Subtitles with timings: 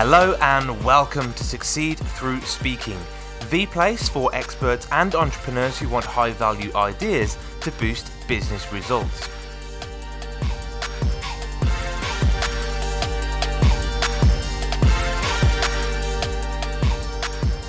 [0.00, 2.96] Hello and welcome to Succeed Through Speaking,
[3.50, 9.28] the place for experts and entrepreneurs who want high value ideas to boost business results.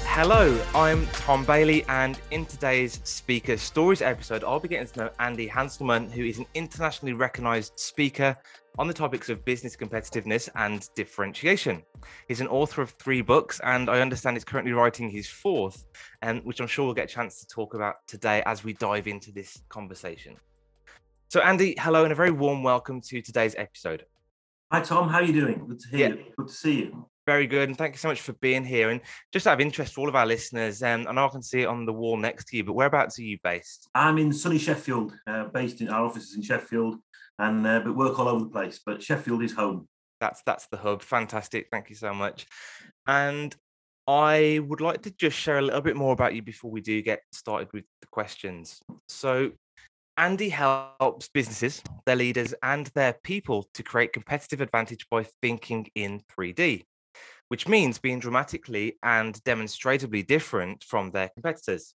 [0.05, 5.09] Hello, I'm Tom Bailey, and in today's Speaker Stories episode, I'll be getting to know
[5.17, 8.37] Andy Hanselman, who is an internationally recognized speaker
[8.77, 11.83] on the topics of business competitiveness and differentiation.
[12.27, 15.85] He's an author of three books, and I understand he's currently writing his fourth,
[16.21, 19.07] and which I'm sure we'll get a chance to talk about today as we dive
[19.07, 20.35] into this conversation.
[21.29, 24.05] So, Andy, hello, and a very warm welcome to today's episode.
[24.71, 25.09] Hi, Tom.
[25.09, 25.65] How are you doing?
[25.67, 26.15] Good to hear yeah.
[26.15, 26.23] you.
[26.37, 27.09] Good to see you.
[27.25, 28.89] Very good, and thank you so much for being here.
[28.89, 31.43] And just out of interest for all of our listeners, um, I know I can
[31.43, 33.87] see it on the wall next to you, but whereabouts are you based?
[33.93, 36.95] I'm in sunny Sheffield, uh, based in our offices in Sheffield,
[37.39, 38.79] and uh, but work all over the place.
[38.85, 39.87] But Sheffield is home.
[40.21, 41.01] That's that's the hub.
[41.01, 41.67] Fantastic.
[41.71, 42.45] Thank you so much.
[43.07, 43.55] And
[44.07, 47.01] I would like to just share a little bit more about you before we do
[47.01, 48.79] get started with the questions.
[49.07, 49.51] So,
[50.17, 56.21] Andy helps businesses, their leaders, and their people to create competitive advantage by thinking in
[56.37, 56.83] 3D
[57.49, 61.93] which means being dramatically and demonstrably different from their competitors.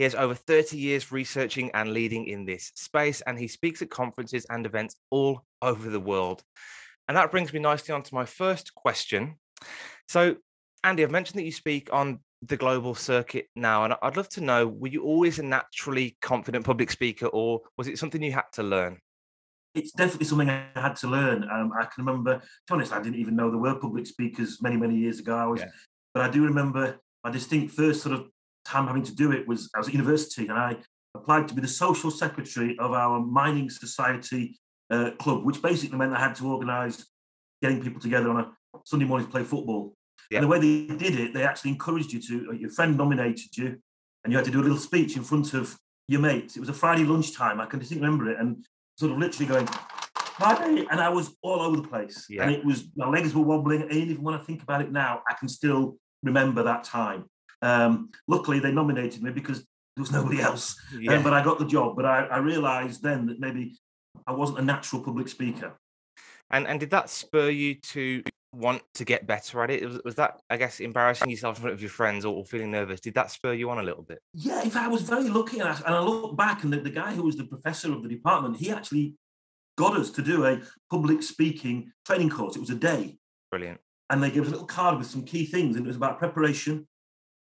[0.00, 3.90] He has over 30 years researching and leading in this space, and he speaks at
[3.90, 6.42] conferences and events all over the world.
[7.06, 9.34] And that brings me nicely on to my first question.
[10.08, 10.36] So,
[10.84, 14.40] Andy, I've mentioned that you speak on the global circuit now, and I'd love to
[14.40, 18.50] know were you always a naturally confident public speaker, or was it something you had
[18.54, 19.00] to learn?
[19.74, 21.44] it's definitely something I had to learn.
[21.44, 24.62] Um, I can remember, to be honest, I didn't even know there were public speakers
[24.62, 25.36] many, many years ago.
[25.36, 25.68] I was, yeah.
[26.14, 28.30] but I do remember my distinct first sort of
[28.64, 30.76] time having to do it was I was at university and I
[31.14, 34.58] applied to be the social secretary of our mining society
[34.90, 37.06] uh, club, which basically meant I had to organise
[37.62, 38.52] getting people together on a
[38.84, 39.94] Sunday morning to play football.
[40.30, 40.38] Yeah.
[40.38, 42.50] And the way they did it, they actually encouraged you to.
[42.50, 43.76] Uh, your friend nominated you,
[44.22, 46.56] and you had to do a little speech in front of your mates.
[46.56, 47.60] It was a Friday lunchtime.
[47.60, 48.64] I can distinctly remember it, and
[48.96, 49.66] sort of literally going,
[50.40, 52.26] Friday, and I was all over the place.
[52.28, 52.44] Yeah.
[52.44, 53.82] And it was, my legs were wobbling.
[53.82, 56.84] And even when I want to think about it now, I can still remember that
[56.84, 57.24] time.
[57.62, 59.58] Um, luckily, they nominated me because
[59.96, 60.76] there was nobody else.
[60.94, 61.12] Um, yeah.
[61.14, 61.96] Um, but I got the job.
[61.96, 63.78] But I, I realized then that maybe
[64.26, 65.76] I wasn't a natural public speaker.
[66.50, 68.22] And and did that spur you to
[68.52, 69.86] want to get better at it?
[69.86, 72.70] Was, was that, I guess, embarrassing yourself in front of your friends or, or, feeling
[72.70, 73.00] nervous?
[73.00, 74.20] Did that spur you on a little bit?
[74.34, 75.60] Yeah, in fact, I was very lucky.
[75.60, 78.02] And I, and I look back, and the, the guy who was the professor of
[78.02, 79.14] the department, he actually
[79.78, 80.60] got us to do a
[80.90, 82.56] public speaking training course.
[82.56, 83.16] It was a day.
[83.50, 83.80] Brilliant.
[84.10, 86.18] And they gave us a little card with some key things, and it was about
[86.18, 86.86] preparation,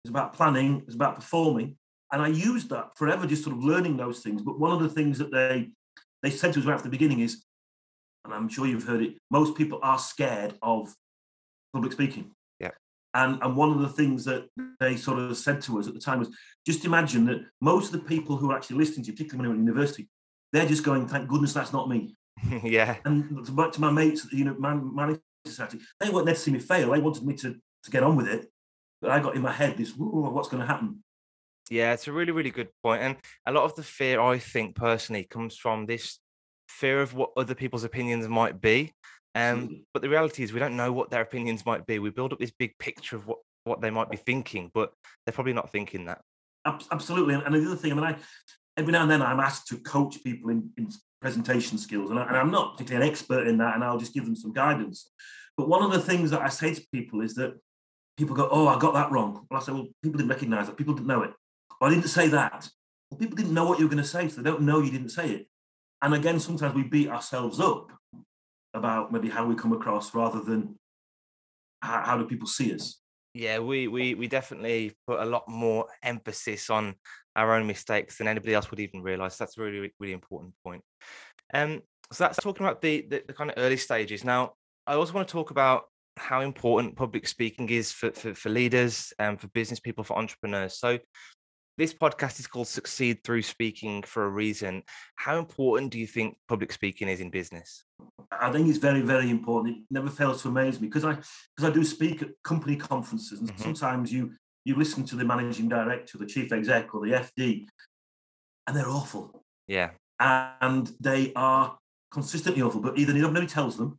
[0.07, 1.77] it was about planning, It's about performing.
[2.13, 4.43] And I used that forever, just sort of learning those things.
[4.43, 5.71] But one of the things that they
[6.23, 7.45] they said to us right from the beginning is
[8.27, 10.95] and I'm sure you've heard it, most people are scared of
[11.73, 12.33] public speaking.
[12.59, 12.71] Yeah.
[13.15, 14.49] And, and one of the things that
[14.81, 18.01] they sort of said to us at the time was just imagine that most of
[18.01, 20.09] the people who are actually listening to you, particularly when you're at university,
[20.53, 22.17] they're just going, thank goodness that's not me.
[22.63, 22.97] yeah.
[23.05, 25.17] And to my mates, you know, my, my
[25.47, 26.91] society, they weren't there to see me fail.
[26.91, 28.51] They wanted me to, to get on with it.
[29.07, 31.05] But I got in my head this, what's going to happen?
[31.71, 33.03] Yeah, it's a really, really good point.
[33.03, 36.19] And a lot of the fear, I think personally, comes from this
[36.69, 38.93] fear of what other people's opinions might be.
[39.37, 42.01] Um, but the reality is, we don't know what their opinions might be.
[42.01, 44.93] We build up this big picture of what, what they might be thinking, but
[45.25, 46.21] they're probably not thinking that.
[46.65, 47.35] Absolutely.
[47.35, 48.17] And the other thing, I mean, I
[48.77, 50.89] every now and then I'm asked to coach people in, in
[51.21, 54.25] presentation skills, and, I, am not particularly an expert in that, and I'll just give
[54.25, 55.09] them some guidance.
[55.57, 57.55] But one of the things that I say to people is that
[58.17, 60.77] people go, "Oh, I got that wrong." Well, I say, "Well, people didn't recognise it.
[60.77, 61.33] People didn't know it.
[61.81, 62.69] Well, I didn't say that.
[63.11, 64.91] Well, people didn't know what you were going to say, so they don't know you
[64.91, 65.47] didn't say it.
[66.03, 67.91] And again, sometimes we beat ourselves up
[68.75, 70.77] about maybe how we come across rather than
[71.83, 73.01] how, how do people see us.
[73.35, 76.95] Yeah, we, we we definitely put a lot more emphasis on
[77.35, 79.37] our own mistakes than anybody else would even realize.
[79.37, 80.83] That's a really, really important point.
[81.53, 81.83] Um,
[82.13, 84.25] so that's talking about the, the, the kind of early stages.
[84.25, 84.53] Now,
[84.87, 85.85] I also want to talk about
[86.17, 90.79] how important public speaking is for, for, for leaders and for business people, for entrepreneurs.
[90.79, 90.99] So
[91.79, 94.83] this podcast is called Succeed Through Speaking for a reason.
[95.17, 97.85] How important do you think public speaking is in business?
[98.33, 99.77] I think it's very, very important.
[99.77, 103.41] It never fails to amaze me because I because I do speak at company conferences,
[103.41, 103.63] and mm-hmm.
[103.63, 104.33] sometimes you
[104.65, 107.67] you listen to the managing director, the chief exec, or the FD,
[108.67, 109.43] and they're awful.
[109.69, 111.77] Yeah, and they are
[112.11, 112.81] consistently awful.
[112.81, 113.99] But either nobody tells them,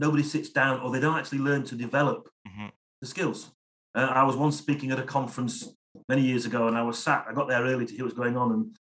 [0.00, 2.68] nobody sits down, or they don't actually learn to develop mm-hmm.
[3.00, 3.52] the skills.
[3.94, 5.68] Uh, I was once speaking at a conference
[6.08, 7.26] many years ago, and I was sat.
[7.28, 8.76] I got there early to hear what was going on, and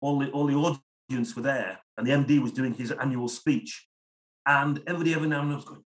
[0.00, 0.78] all the all the
[1.10, 3.86] audience were there, and the MD was doing his annual speech,
[4.46, 5.84] and everybody every now and then was going,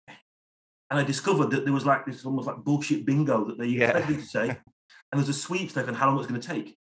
[0.90, 3.90] and I discovered that there was like this almost like bullshit bingo that they Yeah.
[3.90, 4.50] expected to say,
[5.12, 6.79] and there's a sweepstake on how long it's going to take.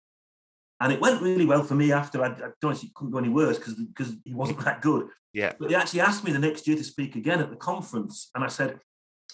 [0.82, 2.24] And it went really well for me after.
[2.24, 5.08] I, I don't honestly it couldn't go any worse because because he wasn't that good.
[5.32, 5.54] Yeah.
[5.58, 8.44] But they actually asked me the next year to speak again at the conference, and
[8.44, 8.80] I said,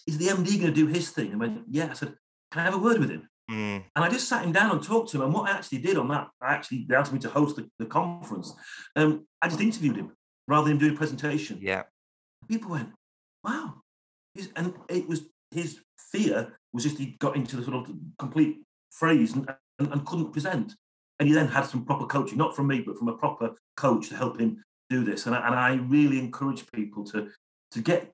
[0.05, 2.13] "Is the MD going to do his thing?" And I went, "Yeah." I said,
[2.51, 4.83] "Can I have a word with him?" Mm, And I just sat him down and
[4.83, 5.23] talked to him.
[5.23, 7.69] And what I actually did on that, I actually they asked me to host the,
[7.79, 8.53] the conference.
[8.97, 10.11] Um, I just interviewed him
[10.49, 11.59] rather than doing a presentation.
[11.61, 11.83] yeah.
[12.49, 12.89] People went,
[13.43, 13.81] "Wow!"
[14.35, 15.21] He's, and it was
[15.51, 15.79] his
[16.11, 18.57] fear was just he got into the sort of complete
[18.91, 20.75] phrase and, and, and couldn't present.
[21.19, 24.09] And he then had some proper coaching, not from me, but from a proper coach
[24.09, 25.25] to help him do this.
[25.25, 27.29] And I, and I really encourage people to
[27.71, 28.11] to get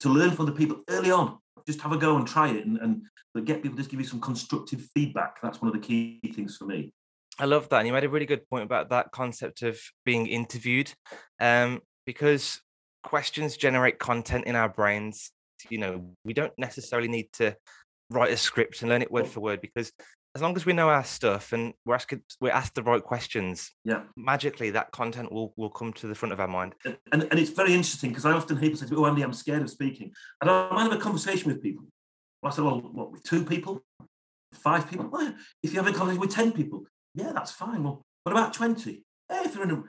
[0.00, 1.38] to learn from the people early on.
[1.66, 3.02] Just have a go and try it, and, and
[3.34, 5.40] but get people to just give you some constructive feedback.
[5.42, 6.92] That's one of the key things for me.
[7.38, 7.78] I love that.
[7.78, 10.92] And you made a really good point about that concept of being interviewed.
[11.40, 12.60] Um, because
[13.02, 15.32] questions generate content in our brains.
[15.70, 17.56] You know, we don't necessarily need to
[18.10, 19.92] write a script and learn it word for word because
[20.34, 23.70] as long as we know our stuff and we're asking we're asked the right questions,
[23.84, 24.02] Yeah.
[24.16, 26.74] magically that content will will come to the front of our mind.
[26.84, 29.22] And, and, and it's very interesting because I often hear people say me, Oh, Andy,
[29.22, 30.12] I'm scared of speaking.
[30.40, 31.84] And I might have a conversation with people.
[32.42, 33.82] Well, I said, Well, what, with two people?
[34.54, 35.08] Five people?
[35.08, 37.82] Well, if you have a conversation with 10 people, yeah, that's fine.
[37.82, 39.02] Well, what about 20?
[39.28, 39.82] Hey, if you're in a,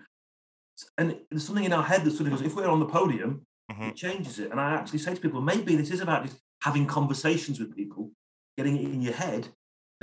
[0.97, 3.45] and there's something in our head that sort of goes, if we're on the podium,
[3.71, 3.89] Mhm.
[3.89, 4.51] it changes it.
[4.51, 8.11] And I actually say to people, maybe this is about just having conversations with people,
[8.57, 9.49] getting it in your head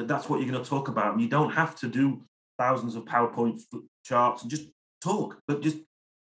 [0.00, 1.12] that that's what you're going to talk about.
[1.12, 2.22] And you don't have to do
[2.58, 3.60] thousands of PowerPoint
[4.02, 4.68] charts and just
[5.02, 5.78] talk, but just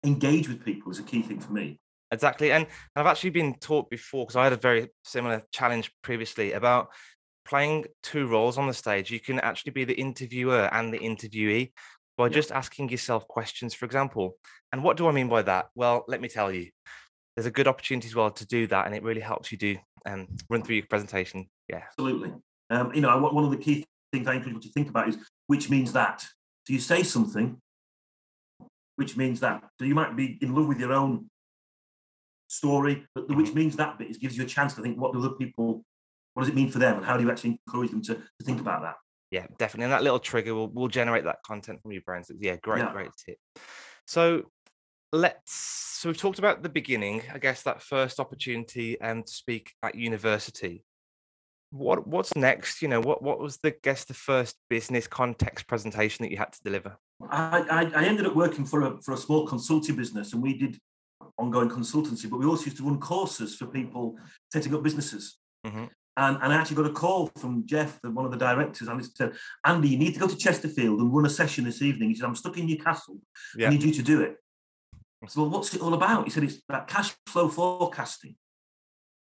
[0.04, 1.77] engage with people is a key thing for me.
[2.12, 2.51] Exactly.
[2.51, 6.88] And I've actually been taught before because I had a very similar challenge previously about
[7.45, 9.12] playing two roles on the stage.
[9.12, 11.74] You can actually be the interviewer and the interviewee
[12.18, 12.33] by Yeah.
[12.33, 14.38] just asking yourself questions, for example.
[14.72, 15.68] And what do I mean by that?
[15.75, 16.69] Well, let me tell you.
[17.36, 19.77] There's a good opportunity as well to do that, and it really helps you do
[20.06, 21.50] um, run through your presentation.
[21.68, 21.83] Yeah.
[21.89, 22.31] Absolutely.
[22.70, 25.18] Um, you know, one of the key things I encourage people to think about is
[25.48, 26.22] which means that.
[26.22, 27.62] So you say something,
[28.96, 29.64] which means that.
[29.80, 31.30] So you might be in love with your own
[32.48, 35.14] story, but the which means that bit is gives you a chance to think what
[35.14, 35.84] do other people,
[36.34, 38.46] what does it mean for them, and how do you actually encourage them to, to
[38.46, 38.96] think about that?
[39.32, 39.86] Yeah, definitely.
[39.86, 42.24] And that little trigger will, will generate that content from your brain.
[42.24, 42.92] So yeah, great, Yeah.
[42.92, 43.38] great tip.
[44.08, 44.44] So
[45.12, 49.72] let's so we've talked about the beginning, I guess that first opportunity um to speak
[49.84, 50.84] at university.
[51.77, 52.81] What what's next?
[52.81, 56.54] You know, what what was the guess the first business context presentation that you had
[56.54, 56.98] to deliver?
[57.30, 60.57] I, I, I ended up working for a for a small consulting business, and we
[60.57, 60.80] did
[61.38, 64.18] ongoing consultancy, but we also used to run courses for people
[64.54, 65.38] setting up businesses.
[65.68, 65.89] Mhm.
[66.18, 69.01] And, and I actually got a call from Jeff, the, one of the directors, and
[69.01, 69.33] he said,
[69.66, 72.07] Andy, you need to go to Chesterfield and run a session this evening.
[72.07, 73.19] He said, I'm stuck in Newcastle.
[73.57, 73.68] Yeah.
[73.68, 74.38] I need you to do it.
[75.22, 76.24] I said, Well, what's it all about?
[76.24, 78.38] He said, It's about cash flow forecasting.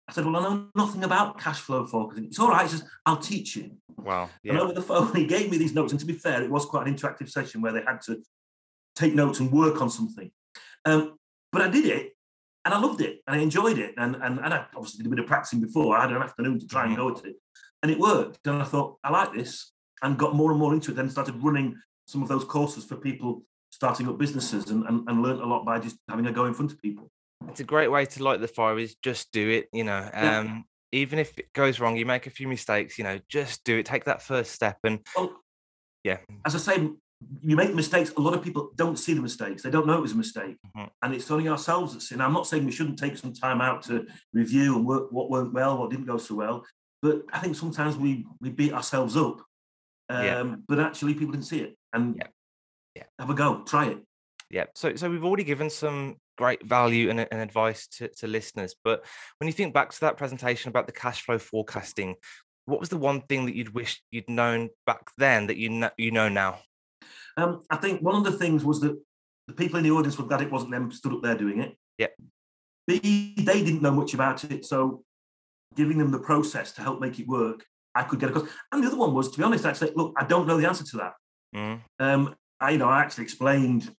[0.07, 2.25] I said, Well, I know nothing about cash flow forecasting.
[2.25, 2.63] It's all right.
[2.63, 3.71] He says, I'll teach you.
[3.97, 4.29] Wow.
[4.45, 5.93] And over the phone, he gave me these notes.
[5.93, 8.21] And to be fair, it was quite an interactive session where they had to
[8.95, 10.31] take notes and work on something.
[10.85, 11.17] Um,
[11.51, 12.13] but I did it
[12.65, 13.93] and I loved it and I enjoyed it.
[13.97, 15.97] And, and, and I obviously did a bit of practicing before.
[15.97, 17.35] I had an afternoon to try and go at it.
[17.81, 18.45] And it worked.
[18.45, 19.71] And I thought, I like this
[20.01, 20.95] and got more and more into it.
[20.95, 21.77] Then started running
[22.07, 25.65] some of those courses for people starting up businesses and, and, and learned a lot
[25.65, 27.09] by just having a go in front of people.
[27.49, 30.09] It's a great way to light the fire is just do it, you know.
[30.13, 30.39] Yeah.
[30.39, 33.79] Um even if it goes wrong, you make a few mistakes, you know, just do
[33.79, 33.85] it.
[33.87, 35.41] Take that first step and Well,
[36.03, 36.19] Yeah.
[36.45, 36.89] As I say,
[37.41, 38.11] you make mistakes.
[38.17, 39.63] A lot of people don't see the mistakes.
[39.63, 40.89] They don't know it was a mistake, Mhm.
[41.01, 42.19] and it's only ourselves that sin.
[42.19, 45.53] I'm not saying we shouldn't take some time out to review and work what went
[45.53, 46.65] well, what didn't go so well.
[47.01, 49.37] But I think sometimes we we beat ourselves up.
[50.09, 50.55] Um, Yeah.
[50.67, 51.77] But actually, people didn't see it.
[51.93, 52.27] And Yeah.
[52.95, 53.03] Yeah.
[53.19, 53.63] have a go.
[53.63, 54.05] Try it.
[54.49, 54.65] Yeah.
[54.75, 58.75] So so we've already given some great value and, and advice to, to listeners.
[58.83, 59.05] But
[59.39, 62.15] when you think back to that presentation about the cash flow forecasting,
[62.65, 65.89] what was the one thing that you'd wish you'd known back then that you know
[65.97, 66.59] you know now?
[67.35, 68.97] Um, I think one of the things was that
[69.47, 71.75] the people in the audience were glad it wasn't them stood up there doing it.
[71.97, 72.07] Yeah.
[72.87, 75.03] B, they didn't know much about it, so
[75.75, 78.47] giving them the process to help make it work, I could get across.
[78.71, 80.67] And the other one was, to be honest, I said, look, I don't know the
[80.67, 81.13] answer to that.
[81.55, 83.93] Mm, Um, I, you know, I actually explained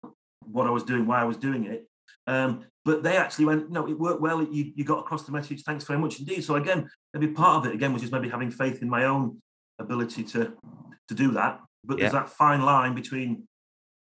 [0.46, 1.88] what I was doing, why I was doing it.
[2.28, 4.42] Um, but they actually went, no, it worked well.
[4.44, 5.64] You, you got across the message.
[5.64, 6.44] Thanks very much indeed.
[6.44, 9.42] So again, maybe part of it again was just maybe having faith in my own
[9.80, 10.54] ability to
[11.08, 11.60] to do that.
[11.84, 13.48] But there's that fine line between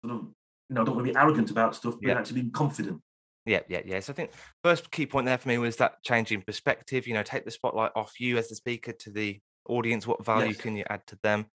[0.06, 0.22] sort of,
[0.70, 2.20] you know, I don't want to be arrogant about stuff, but Yeah.
[2.20, 3.01] actually being confident.
[3.46, 4.00] Yeah, yeah, yeah.
[4.01, 4.32] So I think
[4.63, 7.08] first key point there for me was that change in perspective.
[7.08, 10.06] You know, take the spotlight off you as the speaker to the audience.
[10.06, 10.58] What value Yes.
[10.58, 11.48] can you add to them?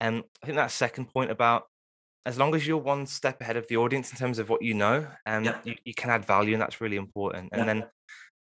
[0.00, 1.64] And I think that second point about
[2.26, 4.74] as long as you're one step ahead of the audience in terms of what you
[4.74, 5.58] know, um, Yeah.
[5.64, 7.50] you, you can add value, and that's really important.
[7.52, 7.64] And Yeah.
[7.66, 7.90] then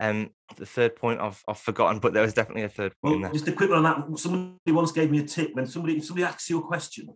[0.00, 3.20] Um, the third point I've, I've forgotten, but there was definitely a third point.
[3.20, 4.18] Well, just a quick one on that.
[4.20, 7.08] Somebody once gave me a tip when somebody if somebody asks you a question,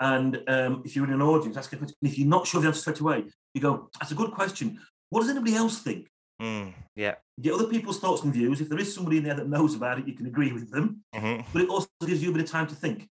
[0.00, 2.66] and um, if you're in an audience, ask a question, if you're not sure the
[2.66, 4.80] answer straight away, you go, "That's a good question.
[5.10, 6.10] What does anybody else think?"
[6.42, 7.14] Mm, yeah.
[7.40, 8.60] Get other people's thoughts and views.
[8.60, 11.04] If there is somebody in there that knows about it, you can agree with them.
[11.14, 11.48] Mm-hmm.
[11.52, 13.08] But it also gives you a bit of time to think.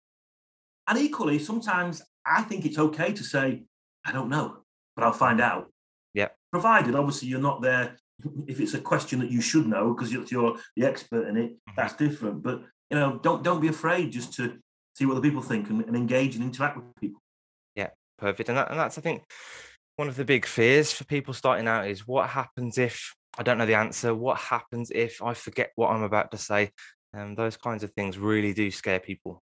[0.86, 3.64] And equally, sometimes I think it's okay to say,
[4.04, 4.58] I don't know,
[4.94, 5.70] but I'll find out.
[6.14, 6.28] Yeah.
[6.52, 7.96] Provided, obviously, you're not there.
[8.48, 11.52] If it's a question that you should know because you're, you're the expert in it,
[11.52, 11.74] Mhm.
[11.76, 12.42] that's different.
[12.42, 14.58] But you know, don't don't be afraid just to
[14.96, 17.20] see what the people think and, and engage and interact with people.
[17.76, 18.48] Yeah, perfect.
[18.48, 19.22] And, that, and that's, I think,
[19.96, 23.58] one of the big fears for people starting out is what happens if I don't
[23.58, 24.12] know the answer?
[24.14, 26.72] What happens if I forget what I'm about to say?
[27.12, 29.42] And those kinds of things really do scare people.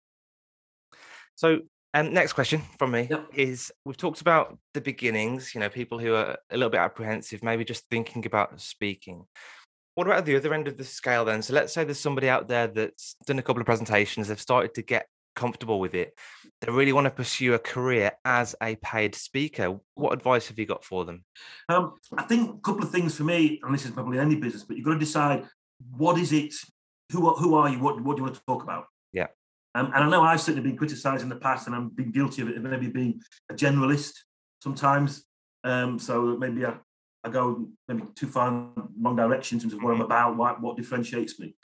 [1.35, 1.59] So,
[1.95, 3.29] um, next question from me Yep.
[3.33, 7.41] is we've talked about the beginnings, you know, people who are a little bit apprehensive,
[7.41, 9.25] maybe just thinking about speaking.
[9.95, 11.41] What about the other end of the scale then?
[11.41, 14.73] So, let's say there's somebody out there that's done a couple of presentations, they've started
[14.73, 16.17] to get comfortable with it,
[16.61, 19.79] they really want to pursue a career as a paid speaker.
[19.93, 21.23] What advice have you got for them?
[21.69, 24.63] Um, I think a couple of things for me, and this is probably any business,
[24.63, 25.45] but you've got to decide
[25.97, 26.53] what is it,
[27.11, 28.85] who are, who are you, what, what do you want to talk about?
[29.13, 29.27] Yeah.
[29.75, 32.41] Um, and I know I've certainly been criticised in the past, and I've been guilty
[32.41, 34.13] of it, of maybe being a generalist
[34.63, 35.25] sometimes.
[35.65, 36.75] Um, so maybe I,
[37.25, 40.61] I go maybe too far in wrong direction in terms of what I'm about, what,
[40.61, 41.55] what differentiates me.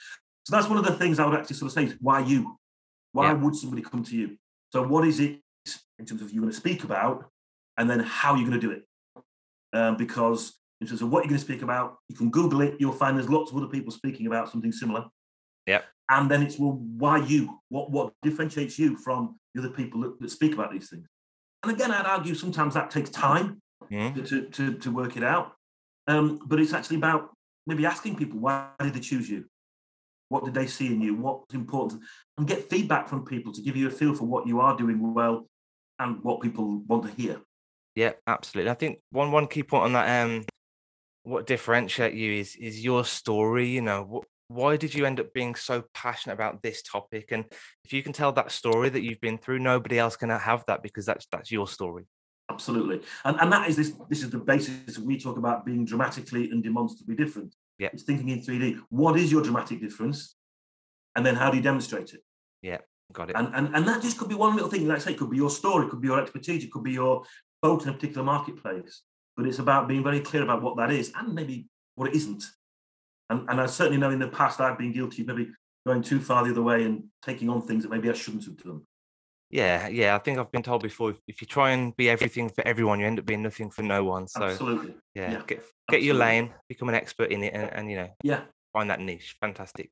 [0.44, 2.58] So that's one of the things I would actually sort of say: is why you?
[3.12, 3.34] Why Yeah.
[3.34, 4.36] would somebody come to you?
[4.72, 5.40] So what is it
[5.98, 7.30] in terms of you going to speak about,
[7.78, 8.84] and then how you're going to do it?
[9.72, 12.74] Um, because in terms of what you're going to speak about, you can Google it.
[12.78, 15.06] You'll find there's lots of other people speaking about something similar.
[15.66, 15.84] Yep.
[16.12, 17.58] And then it's well, why you?
[17.70, 21.06] What what differentiates you from the other people that, that speak about these things?
[21.62, 24.14] And again, I'd argue sometimes that takes time Mhm.
[24.14, 25.52] to, to, to, to work it out.
[26.06, 27.30] Um, but it's actually about
[27.66, 29.46] maybe asking people why did they choose you?
[30.28, 31.14] What did they see in you?
[31.14, 32.02] What's important?
[32.36, 35.14] And get feedback from people to give you a feel for what you are doing
[35.14, 35.46] well
[35.98, 37.40] and what people want to hear.
[37.94, 38.70] Yeah, absolutely.
[38.70, 40.44] I think one one key point on that, um,
[41.22, 43.68] what differentiate you is is your story.
[43.68, 47.32] You know, wh- why did you end up being so passionate about this topic?
[47.32, 47.44] And
[47.84, 50.82] if you can tell that story that you've been through, nobody else can have that
[50.82, 52.04] because that's that's your story.
[52.50, 53.00] Absolutely.
[53.24, 56.62] And, and that is this this is the basis we talk about being dramatically and
[56.62, 57.54] demonstrably different.
[57.78, 57.88] Yeah.
[57.92, 58.80] It's thinking in 3D.
[58.90, 60.36] What is your dramatic difference?
[61.16, 62.20] And then how do you demonstrate it?
[62.62, 62.78] Yeah,
[63.12, 63.36] got it.
[63.36, 64.86] And, and and that just could be one little thing.
[64.86, 66.84] Like I say, it could be your story, it could be your expertise, it could
[66.84, 67.24] be your
[67.62, 69.02] vote in a particular marketplace.
[69.36, 72.44] But it's about being very clear about what that is and maybe what it isn't.
[73.30, 75.50] And and I certainly know in the past I've been guilty of maybe
[75.86, 78.56] going too far the other way and taking on things that maybe I shouldn't have
[78.56, 78.82] done.
[79.50, 80.14] Yeah, yeah.
[80.14, 83.00] I think I've been told before if, if you try and be everything for everyone,
[83.00, 84.26] you end up being nothing for no one.
[84.26, 84.94] So Absolutely.
[85.14, 88.08] yeah, yeah, get get your lane, become an expert in it, and, and you know
[88.22, 88.42] Yeah.
[88.72, 89.36] find that niche.
[89.40, 89.90] Fantastic.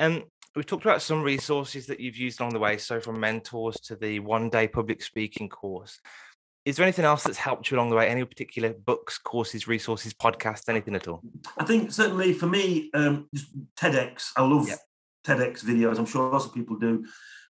[0.00, 0.24] Um,
[0.56, 2.76] we've talked about some resources that you've used along the way.
[2.78, 6.00] So from mentors to the one day public speaking course.
[6.64, 8.08] Is there anything else that's helped you along the way?
[8.08, 11.22] Any particular books, courses, resources, podcasts, anything at all?
[11.56, 13.46] I think certainly for me, um, just
[13.76, 14.30] TEDx.
[14.36, 14.78] I love Yep.
[15.26, 15.98] TEDx videos.
[15.98, 17.04] I'm sure lots of people do.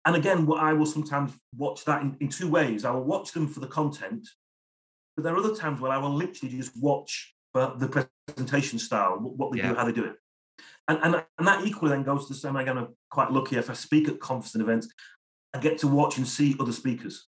[0.05, 2.85] And again, what I will sometimes watch that in, in two ways.
[2.85, 4.27] I will watch them for the content,
[5.15, 9.19] but there are other times where I will literally just watch for the presentation style,
[9.21, 9.71] what what they Yeah.
[9.71, 10.17] do, how they do it.
[10.89, 12.57] And, and, and that equally then goes to the same.
[12.57, 14.89] Again, I'm quite lucky if I speak at conference and events,
[15.55, 17.29] I get to watch and see other speakers.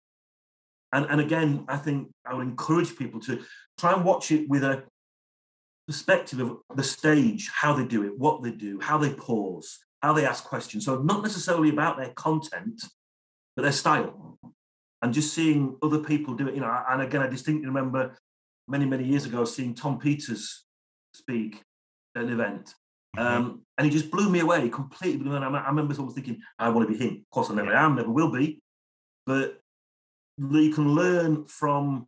[0.91, 3.43] And, and again, I think I would encourage people to
[3.77, 4.83] try and watch it with a
[5.87, 10.13] perspective of the stage, how they do it, what they do, how they pause, how
[10.13, 10.85] they ask questions.
[10.85, 12.83] So not necessarily about their content,
[13.55, 14.39] but their style.
[15.01, 18.15] And just seeing other people do it, you know, and again, I distinctly remember
[18.67, 20.65] many, many years ago seeing Tom Peters
[21.13, 21.61] speak
[22.15, 22.73] at an event.
[23.17, 23.21] Mhm.
[23.21, 25.27] Um, and he just blew me away completely.
[25.27, 25.37] away.
[25.37, 27.17] I I remember someone thinking, I want to be him.
[27.21, 28.61] Of course, I never am, never will be.
[29.25, 29.61] But
[30.39, 32.07] you can learn from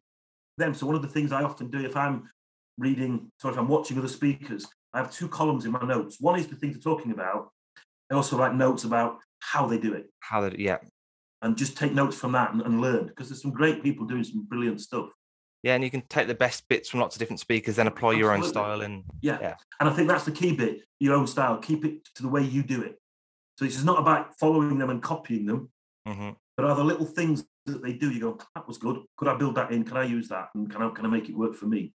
[0.57, 0.73] them.
[0.73, 2.29] So one of the things I often do if I'm
[2.77, 6.17] reading, so if I'm watching other speakers, I have two columns in my notes.
[6.19, 7.50] One is the things they're talking about.
[8.11, 10.59] I also write notes about how they do it How that?
[10.59, 10.77] Yeah,
[11.41, 14.23] and just take notes from that and, and learn because there's some great people doing
[14.23, 15.09] some brilliant stuff.
[15.63, 15.75] yeah.
[15.75, 18.33] And you can take the best bits from lots of different speakers, then apply your
[18.33, 18.81] own style.
[18.81, 19.38] And Yeah.
[19.41, 19.55] Yeah.
[19.79, 21.57] And I think that's the key bit, your own style.
[21.57, 23.00] Keep it to the way you do it.
[23.57, 25.69] So it's not about following them and copying them,
[26.07, 26.35] Mhm.
[26.57, 29.03] but are little things that they do, you go, that was good.
[29.18, 29.84] Could I build that in?
[29.84, 30.50] Can I use that?
[30.56, 31.94] And can I can I make it work for me?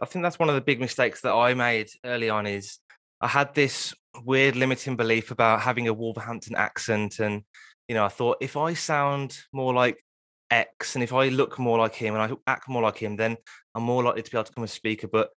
[0.00, 2.78] I think that's one of the big mistakes that I made early on is
[3.20, 7.18] I had this weird limiting belief about having a Wolverhampton accent.
[7.20, 7.42] And,
[7.88, 10.02] you know, I thought if I sound more like
[10.50, 13.36] X and if I look more like him and I act more like him, then
[13.74, 15.08] I'm more likely to be able to become a speaker.
[15.08, 15.30] But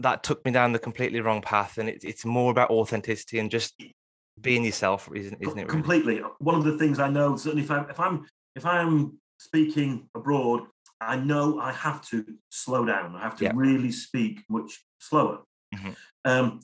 [0.00, 3.50] that took me down the completely wrong path, and it, it's more about authenticity and
[3.50, 3.82] just
[4.40, 5.62] being yourself, isn't, isn't it?
[5.62, 5.68] Really?
[5.68, 6.22] Completely.
[6.38, 8.26] One of the things I know certainly if I'm if I'm
[8.58, 10.62] if I'm speaking abroad,
[11.00, 13.14] I know I have to slow down.
[13.14, 15.38] I have to really speak much slower.
[15.74, 15.90] Mm-hmm.
[16.24, 16.60] Um,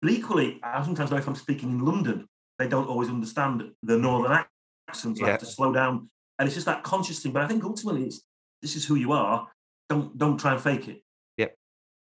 [0.00, 3.96] but equally, I sometimes know if I'm speaking in London, they don't always understand the
[3.96, 4.44] northern
[4.88, 5.18] accent.
[5.18, 7.32] So I have to slow down, and it's just that conscious thing.
[7.32, 8.20] But I think ultimately, it's
[8.60, 9.48] this is who you are.
[9.88, 11.02] Don't don't try and fake it.
[11.38, 11.56] Yep,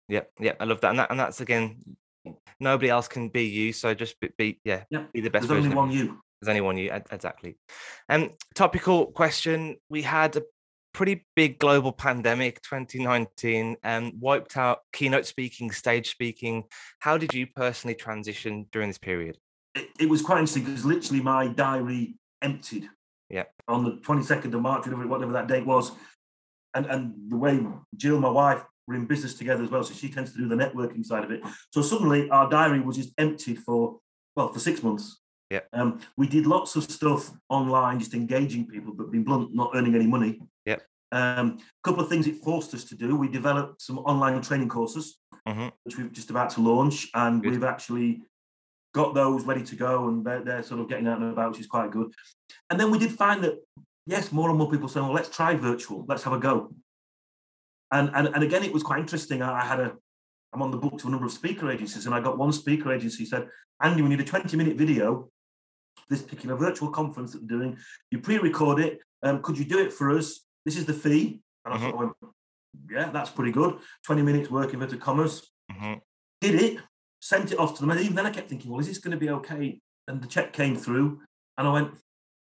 [0.10, 0.57] yep, yep.
[0.60, 1.95] I love that, and that, and that's again,
[2.60, 3.72] nobody else can be you.
[3.72, 5.48] So just be, be yeah, yeah, be the best.
[5.48, 6.19] There's only one you.
[6.45, 6.91] There's only one you.
[7.11, 7.57] Exactly.
[8.07, 9.77] Um, topical question.
[9.89, 10.43] We had a
[10.93, 16.63] pretty big global pandemic 2019 and wiped out keynote speaking stage speaking
[16.99, 19.37] how did you personally transition during this period
[19.73, 22.87] it, it was quite interesting because literally my diary emptied
[23.29, 25.91] yeah on the 22nd of march whatever, whatever that date was
[26.75, 27.59] and and the way
[27.97, 30.55] jill my wife were in business together as well so she tends to do the
[30.55, 33.99] networking side of it so suddenly our diary was just emptied for
[34.37, 35.61] well for six months yeah.
[35.73, 39.95] Um, we did lots of stuff online, just engaging people, but being blunt, not earning
[39.95, 40.41] any money.
[40.65, 40.77] Yeah.
[41.11, 43.15] Um, a couple of things it forced us to do.
[43.15, 45.67] We developed some online training courses, mm-hmm.
[45.83, 47.51] which we're just about to launch, and good.
[47.51, 48.21] we've actually
[48.93, 51.59] got those ready to go, and they're, they're sort of getting out and about, which
[51.59, 52.11] is quite good.
[52.69, 53.55] And then we did find that
[54.07, 56.05] yes, more and more people saying, "Well, let's try virtual.
[56.07, 56.73] Let's have a go."
[57.91, 59.43] And and and again, it was quite interesting.
[59.43, 59.93] I, I had a
[60.53, 62.91] I'm on the book to a number of speaker agencies, and I got one speaker
[62.91, 63.47] agency said,
[63.81, 65.29] Andy, we need a 20 minute video
[66.09, 67.77] this particular virtual conference that we're doing.
[68.12, 69.00] You pre-record it.
[69.24, 70.41] Um, could you do it for us?
[70.65, 71.41] This is the fee.
[71.65, 71.89] And mm-hmm.
[71.89, 72.33] thought, well,
[72.89, 73.79] yeah, that's pretty good.
[74.05, 75.50] 20 minutes work inverted commas.
[75.71, 75.93] Mm-hmm.
[76.41, 76.79] Did it,
[77.21, 77.91] sent it off to them.
[77.91, 79.79] And even then I kept thinking, well, is this going to be okay?
[80.07, 81.21] And the check came through.
[81.57, 81.91] And I went,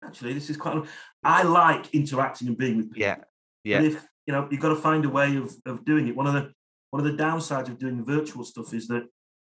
[0.04, 0.84] actually, this is quite.
[1.24, 3.02] I like interacting and being with people.
[3.02, 3.16] Yeah.
[3.64, 3.80] Yeah.
[3.80, 6.16] But if you know, you've got to find a way of, of doing it.
[6.16, 6.52] One of the
[6.92, 9.04] one of the downsides of doing virtual stuff is that,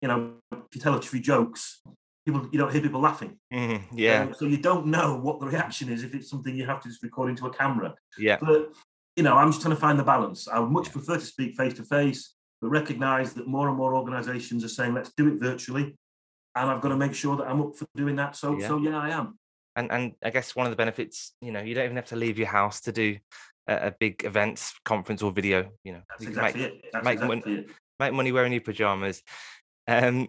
[0.00, 1.80] you know, if you tell a few jokes,
[2.24, 3.38] people you don't hear people laughing.
[3.52, 4.22] Mm, yeah.
[4.22, 6.88] Um, so you don't know what the reaction is if it's something you have to
[6.88, 7.94] just record into a camera.
[8.18, 8.38] Yeah.
[8.40, 8.72] But
[9.16, 10.48] you know, I'm just trying to find the balance.
[10.48, 10.92] I would much yeah.
[10.92, 14.94] prefer to speak face to face, but recognize that more and more organizations are saying,
[14.94, 15.96] let's do it virtually.
[16.54, 18.36] And I've got to make sure that I'm up for doing that.
[18.36, 18.68] So yeah.
[18.68, 19.38] so yeah, I am.
[19.74, 22.16] And and I guess one of the benefits, you know, you don't even have to
[22.16, 23.18] leave your house to do
[23.66, 25.70] a, a big events, conference or video.
[25.84, 26.84] You know, That's you exactly make, it.
[26.92, 27.70] That's make exactly money, it.
[27.98, 29.22] make money wearing your pajamas.
[29.88, 30.28] Um,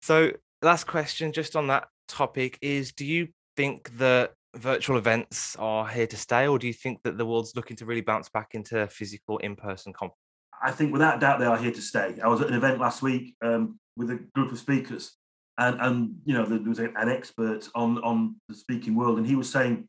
[0.00, 5.86] so last question just on that topic is do you think that virtual events are
[5.88, 8.48] here to stay or do you think that the world's looking to really bounce back
[8.52, 10.18] into physical in-person conference
[10.62, 12.16] i think without doubt they are here to stay.
[12.22, 15.12] I was at an event last week um, with a group of speakers
[15.58, 19.34] and and you know there was an expert on on the speaking world and he
[19.34, 19.88] was saying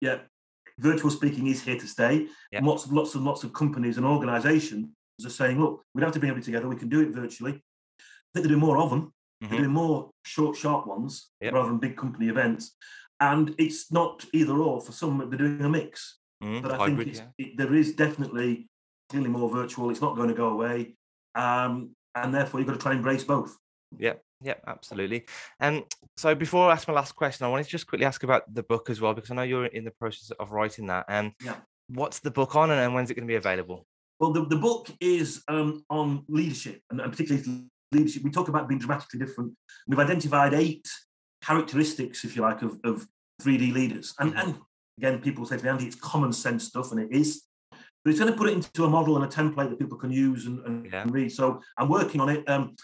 [0.00, 0.18] yeah
[0.78, 2.26] virtual speaking is here to stay.
[2.52, 2.60] Yeah.
[2.62, 4.88] lots of lots and lots of companies and organizations
[5.24, 6.68] are saying look we don't have to bring everybody together.
[6.68, 7.52] We can do it virtually.
[7.52, 9.50] I think they're doing more of them Mm-hmm.
[9.50, 11.54] They're doing more short, sharp ones yep.
[11.54, 12.76] rather than big company events.
[13.20, 14.80] And it's not either or.
[14.80, 16.18] For some, they're doing a mix.
[16.42, 17.46] Mm, but I hybrid, think yeah.
[17.46, 18.68] it, there is definitely
[19.10, 19.90] clearly more virtual.
[19.90, 20.94] It's not going to go away.
[21.34, 23.56] Um, and therefore, you've got to try and embrace both.
[23.98, 25.26] Yeah, yeah, absolutely.
[25.58, 25.84] And
[26.16, 28.62] so before I ask my last question, I wanted to just quickly ask about the
[28.62, 31.04] book as well, because I know you're in the process of writing that.
[31.08, 31.56] And yeah.
[31.88, 33.86] what's the book on and when's it going to be available?
[34.18, 38.68] Well, the, the book is um, on leadership and, and particularly leadership, we talk about
[38.68, 39.52] being dramatically different.
[39.86, 40.88] We've identified eight
[41.42, 43.06] characteristics, if you like, of, of
[43.42, 44.14] 3D leaders.
[44.18, 44.58] And, and
[44.98, 47.42] again, people say to me, Andy, it's common sense stuff, and it is.
[48.04, 50.10] But it's going to put it into a model and a template that people can
[50.10, 51.04] use and, and, yeah.
[51.08, 51.32] read.
[51.32, 52.48] So I'm working on it.
[52.48, 52.74] Um,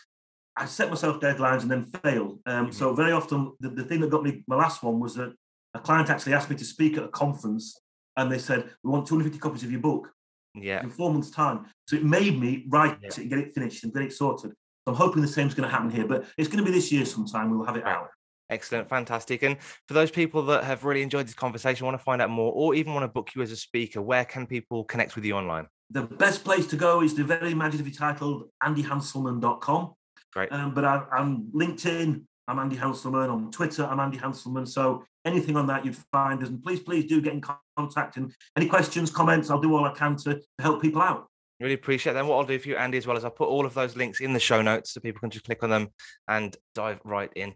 [0.56, 2.38] I set myself deadlines and then fail.
[2.46, 2.72] Um, mm-hmm.
[2.72, 5.32] So very often, the, the thing that got me my last one was that
[5.74, 7.80] a client actually asked me to speak at a conference,
[8.16, 10.12] and they said, "We want 250 copies of your book."
[10.54, 10.82] Yeah.
[10.82, 11.66] In four months' time.
[11.86, 13.08] So it made me write yeah.
[13.08, 14.52] it and get it finished and get it sorted.
[14.86, 16.92] I'm hoping the same is going to happen here, but it's going to be this
[16.92, 17.50] year sometime.
[17.50, 18.08] We'll have it out.
[18.48, 19.42] Excellent, fantastic.
[19.42, 19.56] And
[19.88, 22.74] for those people that have really enjoyed this conversation, want to find out more, or
[22.74, 25.66] even want to book you as a speaker, where can people connect with you online?
[25.90, 29.94] The best place to go is the very imaginatively titled andyhanselman.com.
[30.32, 30.52] Great.
[30.52, 33.30] Um, but I, am LinkedIn, I'm Andy Hanselman.
[33.30, 34.68] On Twitter, I'm Andy Hanselman.
[34.68, 36.48] So anything on that you'd find us.
[36.48, 37.42] And please, please do get in
[37.76, 38.16] contact.
[38.16, 41.26] And any questions, comments, I'll do all I can to, to help people out.
[41.58, 42.26] Really appreciate that.
[42.26, 44.20] what I'll do for you, Andy, as well, is I'll put all of those links
[44.20, 45.88] in the show notes so people can just click on them
[46.28, 47.54] and dive right in.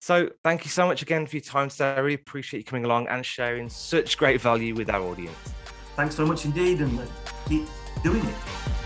[0.00, 1.94] So thank you so much again for your time today.
[1.94, 5.36] I really appreciate you coming along and sharing such great value with our audience.
[5.96, 7.04] Thanks so much indeed, and uh,
[7.48, 7.66] keep
[8.04, 8.77] doing it.